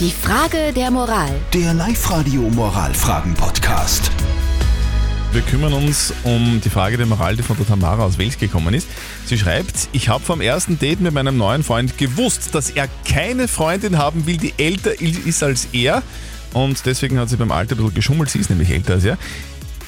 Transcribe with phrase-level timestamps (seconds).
[0.00, 1.30] Die Frage der Moral.
[1.52, 4.10] Der Live-Radio Moralfragen-Podcast.
[5.30, 8.74] Wir kümmern uns um die Frage der Moral, die von der Tamara aus Wels gekommen
[8.74, 8.88] ist.
[9.24, 13.46] Sie schreibt, ich habe vom ersten Date mit meinem neuen Freund gewusst, dass er keine
[13.46, 16.02] Freundin haben will, die älter ist als er.
[16.52, 18.30] Und deswegen hat sie beim Alter ein bisschen geschummelt.
[18.30, 19.16] Sie ist nämlich älter als er.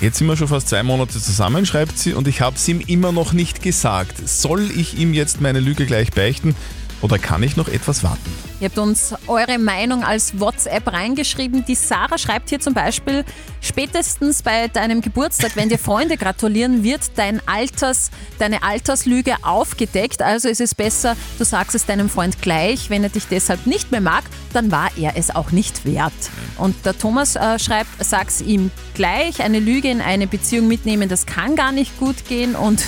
[0.01, 2.81] Jetzt sind wir schon fast zwei Monate zusammen, schreibt sie, und ich habe es ihm
[2.81, 4.29] immer noch nicht gesagt.
[4.29, 6.55] Soll ich ihm jetzt meine Lüge gleich beichten
[7.03, 8.31] oder kann ich noch etwas warten?
[8.59, 11.65] Ihr habt uns eure Meinung als WhatsApp reingeschrieben.
[11.67, 13.23] Die Sarah schreibt hier zum Beispiel,
[13.61, 20.23] spätestens bei deinem Geburtstag, wenn dir Freunde gratulieren, wird dein Alters, deine Alterslüge aufgedeckt.
[20.23, 22.89] Also ist es besser, du sagst es deinem Freund gleich.
[22.89, 24.25] Wenn er dich deshalb nicht mehr mag,
[24.55, 26.15] dann war er es auch nicht wert.
[26.57, 29.43] Und der Thomas äh, schreibt, sag's ihm gleich.
[29.43, 32.57] Eine Lüge in eine Beziehung mitnehmen, das kann gar nicht gut gehen.
[32.57, 32.83] Und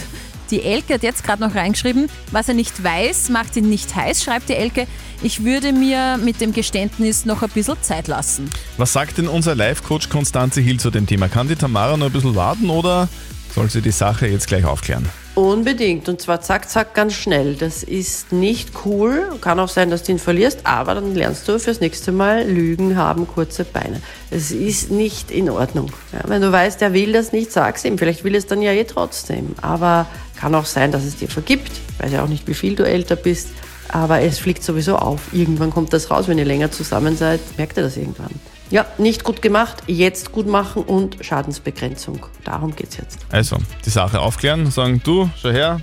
[0.51, 4.23] die Elke hat jetzt gerade noch reingeschrieben, was er nicht weiß, macht ihn nicht heiß,
[4.23, 4.87] schreibt die Elke.
[5.23, 8.51] Ich würde mir mit dem Geständnis noch ein bisschen Zeit lassen.
[8.77, 11.29] Was sagt denn unser Live-Coach Konstanze Hill zu dem Thema?
[11.29, 13.09] Kann die Tamara noch ein bisschen warten oder
[13.55, 15.09] soll sie die Sache jetzt gleich aufklären?
[15.35, 16.09] Unbedingt.
[16.09, 17.55] Und zwar zack, zack, ganz schnell.
[17.55, 19.39] Das ist nicht cool.
[19.41, 22.97] Kann auch sein, dass du ihn verlierst, aber dann lernst du fürs nächste Mal, Lügen
[22.97, 24.03] haben kurze Beine.
[24.33, 25.93] Es ist nicht in Ordnung.
[26.13, 27.99] Ja, wenn du weißt, er will das nicht, sag's ihm.
[27.99, 29.55] Vielleicht will es dann ja eh trotzdem.
[29.63, 30.07] Aber
[30.39, 31.73] kann auch sein, dass es dir vergibt.
[31.73, 33.49] Ich weiß ja auch nicht, wie viel du älter bist.
[33.89, 35.33] Aber es fliegt sowieso auf.
[35.33, 38.31] Irgendwann kommt das raus, wenn ihr länger zusammen seid, merkt ihr das irgendwann.
[38.71, 42.27] Ja, nicht gut gemacht, jetzt gut machen und Schadensbegrenzung.
[42.45, 43.19] Darum geht's jetzt.
[43.31, 45.81] Also, die Sache aufklären, sagen du, schau her,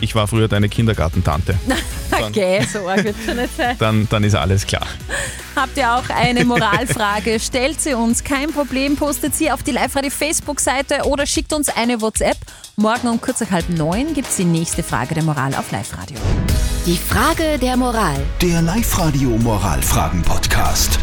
[0.00, 1.58] ich war früher deine Kindergartentante.
[2.18, 3.76] Okay, so arg wird schon nicht sein.
[3.78, 4.86] Dann, dann ist alles klar.
[5.54, 7.38] Habt ihr auch eine Moralfrage?
[7.38, 12.00] Stellt sie uns, kein Problem, postet sie auf die Live-Radio Facebook-Seite oder schickt uns eine
[12.00, 12.38] WhatsApp.
[12.76, 16.16] Morgen um kurz nach halb neun gibt es die nächste Frage der Moral auf Live-Radio.
[16.86, 18.16] Die Frage der Moral.
[18.40, 20.98] Der Live-Radio Moralfragen-Podcast.